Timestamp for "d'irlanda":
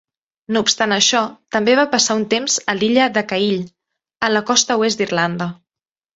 5.05-5.51